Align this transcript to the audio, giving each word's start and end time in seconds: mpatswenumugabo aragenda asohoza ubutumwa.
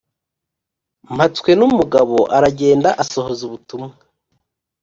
mpatswenumugabo 1.15 2.19
aragenda 2.37 2.89
asohoza 3.03 3.41
ubutumwa. 3.45 3.93